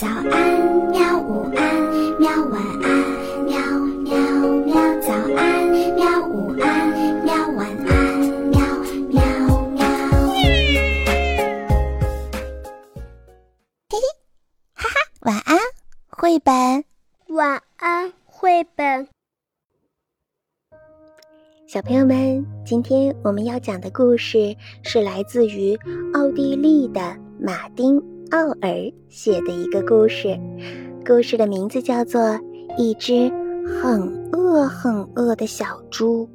[0.00, 0.22] 早安，
[0.92, 1.18] 喵！
[1.18, 2.30] 午安，喵！
[2.50, 2.88] 晚安，
[3.44, 3.58] 喵
[4.04, 4.14] 喵
[4.64, 5.00] 喵！
[5.00, 6.24] 早安，喵！
[6.28, 7.34] 午安，喵！
[7.56, 8.60] 晚安，喵
[9.08, 9.20] 喵
[9.70, 9.82] 喵！
[13.88, 13.98] 嘿嘿，
[14.72, 15.58] 哈哈，晚安，
[16.10, 16.84] 绘本。
[17.30, 19.08] 晚安，绘本。
[21.66, 25.74] 小朋友们，今天我们要讲的故事是来自于
[26.14, 28.00] 奥地利的马丁。
[28.30, 30.38] 奥尔写的一个故事，
[31.06, 32.20] 故事的名字叫做
[32.76, 33.30] 《一只
[33.66, 36.26] 很饿很饿的小猪》。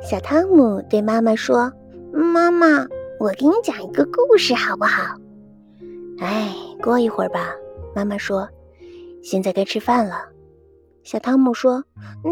[0.00, 1.72] 小汤姆对妈妈说
[2.14, 2.86] ：“妈妈，
[3.18, 5.16] 我给你讲一个故事好不好
[6.22, 7.52] ？”“哎，过一会儿吧。”
[7.96, 8.48] 妈妈说
[9.24, 10.28] ，“现在该吃饭了。”
[11.02, 11.82] 小汤姆说：“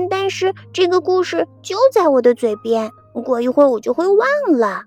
[0.09, 2.89] 但是这个故事就在我的嘴边。”
[3.23, 4.27] 过一会儿我就会忘
[4.59, 4.85] 了。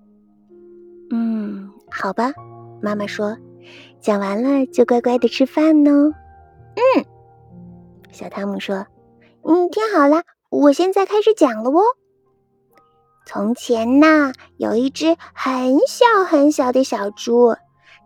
[1.12, 2.34] 嗯，好吧，
[2.82, 3.38] 妈妈说，
[4.00, 6.12] 讲完了就乖乖的吃饭呢。
[6.76, 7.06] 嗯，
[8.12, 8.86] 小汤姆说，
[9.44, 11.82] 嗯，听好了，我现在开始讲了哦。
[13.26, 17.56] 从前呢，有一只很小很小的小猪，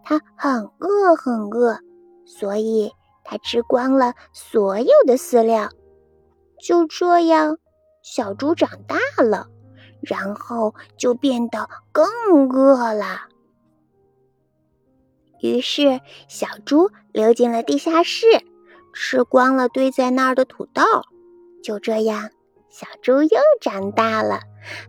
[0.04, 1.78] 它很饿很饿，
[2.26, 2.92] 所以
[3.24, 5.70] 它吃光了所有的饲料。
[6.60, 7.58] 就这样，
[8.04, 9.48] 小猪长大了。
[10.02, 12.06] 然后就变得更
[12.50, 13.28] 饿了。
[15.40, 18.26] 于是，小猪溜进了地下室，
[18.94, 20.84] 吃光了堆在那儿的土豆。
[21.64, 22.30] 就这样，
[22.70, 24.40] 小猪又长大了，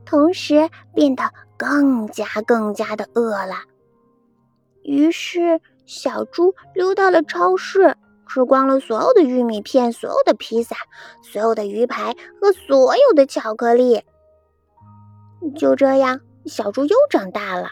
[0.05, 3.65] 同时变得更加更加的饿了。
[4.83, 10.77] 于是，小猪溜到了超市，吃光了所有的玉米片、所有的披萨、
[11.23, 14.03] 所有的鱼排和所有的巧克力。
[15.57, 17.71] 就这样，小猪又长大了，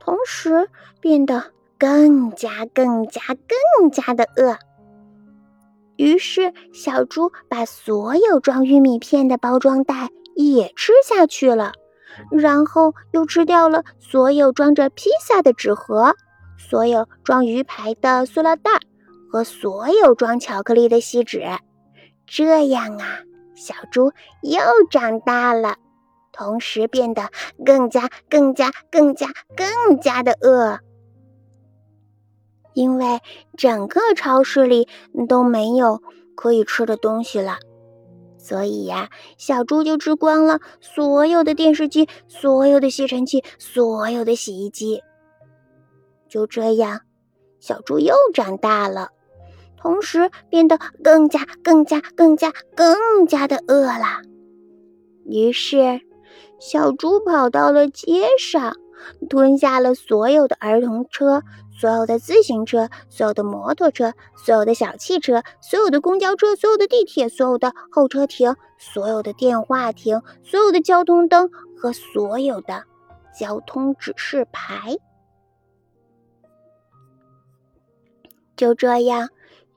[0.00, 0.68] 同时
[1.00, 3.20] 变得更加、更加、
[3.78, 4.56] 更加的饿。
[5.96, 11.72] 于是，小猪把所有装玉米片的包装袋也吃下去了，
[12.30, 16.14] 然后又吃掉了所有装着披萨的纸盒、
[16.58, 18.72] 所有装鱼排的塑料袋
[19.30, 21.44] 和所有装巧克力的锡纸。
[22.26, 23.20] 这样啊，
[23.54, 24.10] 小猪
[24.42, 24.60] 又
[24.90, 25.76] 长大了。
[26.36, 27.30] 同时变得
[27.64, 30.80] 更加、更加、更加、更加的饿，
[32.74, 33.20] 因为
[33.56, 34.88] 整个超市里
[35.28, 36.02] 都没有
[36.34, 37.58] 可以吃的东西了，
[38.36, 45.04] 所以呀，小猪就吃光了所有的电视机、所有的吸尘器、所有的洗衣机。
[46.28, 47.02] 就这样，
[47.60, 49.10] 小猪又长大了，
[49.76, 54.22] 同时变得更加、更加、更加、更加的饿了。
[55.24, 56.00] 于是。
[56.66, 58.74] 小猪跑到了街上，
[59.28, 61.42] 吞下了所有的儿童车、
[61.78, 72.82] 所有的自行车、所有的摩托车、所有的小汽车、所有的公交车、所有的地铁、所有的候车亭、所有的电话亭、所有的交通灯和所有的
[73.38, 74.96] 交通指示牌。
[78.56, 79.28] 就这样，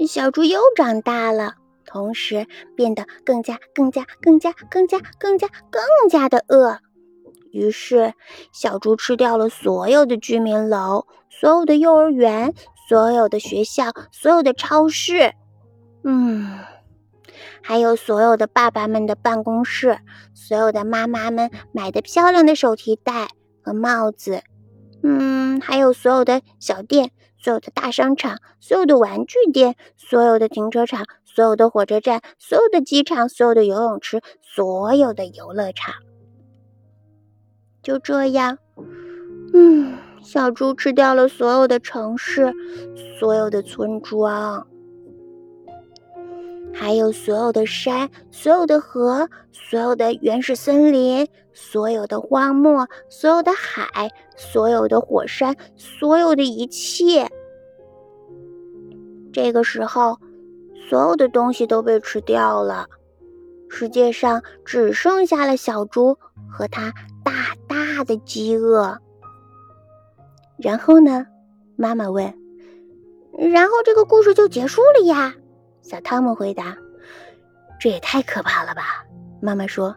[0.07, 1.55] 小猪又长大了。
[1.97, 6.77] 同时变得更加、更加、更加、更加、更加、更加的饿。
[7.51, 8.13] 于是，
[8.53, 12.53] 小猪吃掉了所有的居民楼、所有的幼儿园、
[12.87, 15.33] 所有的学校、所有的超市，
[16.03, 16.59] 嗯，
[17.63, 19.97] 还有所有的爸爸们的办公室、
[20.35, 23.29] 所有的妈妈们买的漂亮的手提袋
[23.63, 24.43] 和帽子，
[25.01, 27.11] 嗯，还有所有的小店。
[27.39, 31.05] 所有的大商场，所有的玩具店，所有的停车场，
[31.37, 35.93] 所有的火车站，所有的机场，所有的游泳池，所有的游乐场，
[37.83, 38.57] 就这样，
[39.53, 42.51] 嗯，小猪吃掉了所有的城市，
[43.19, 44.65] 所有的村庄。
[46.73, 57.29] 还有所有的山，所有的河，所有的原始森林，所有的荒漠，所有的海，所有的火山，所有的一切。
[59.31, 60.17] 这个时候，
[60.89, 62.87] 所有的东西都被吃掉了，
[63.69, 66.17] 世界上只剩下了小猪
[66.49, 66.93] 和它
[67.23, 68.97] 大大的饥饿。
[70.57, 71.25] 然后呢？
[71.75, 72.33] 妈妈问。
[73.37, 75.35] 然后这个故事就结束了呀。
[75.81, 76.75] 小汤姆回答
[77.79, 79.05] ：“这也太可怕了吧！”
[79.39, 79.95] 妈妈说：“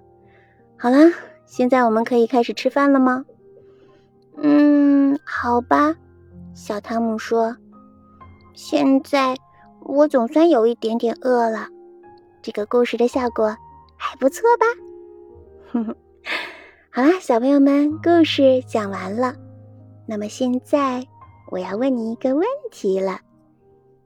[0.77, 1.11] 好了，
[1.47, 3.25] 现在我们可以开始吃饭了吗
[4.37, 5.95] ？”“嗯，好吧。”
[6.55, 7.57] 小汤姆说
[8.53, 9.35] ：“现在
[9.91, 11.69] 我总算有一点点饿了。
[12.43, 13.57] 这个故事的效果
[13.97, 14.67] 还不错吧
[15.73, 15.97] ？”“哼哼，
[16.91, 19.35] 好啦，小朋友们，故事讲完了。
[20.07, 21.07] 那么现在
[21.51, 23.21] 我要问你一个问题了：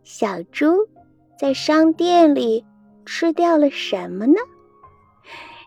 [0.03, 0.89] 小猪
[1.39, 2.65] 在商店里
[3.07, 4.35] 吃掉了什么呢？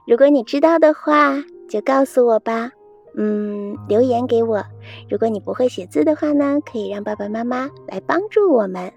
[0.06, 1.36] 如果你知道的话，
[1.70, 2.72] 就告诉我吧。
[3.16, 4.64] 嗯，留言给我。
[5.10, 8.92] 如果你不会写字的话呢，可以让爸爸妈妈来帮助我们。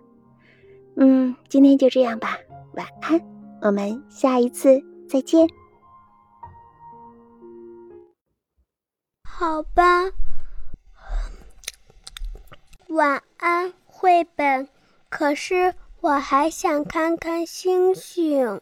[0.96, 2.38] 嗯，今天就这样吧，
[2.74, 3.20] 晚安，
[3.62, 5.48] 我们下一次再见。
[9.24, 10.10] 好吧，
[12.88, 14.68] 晚安，绘本。
[15.08, 18.60] 可是我还想看看星星。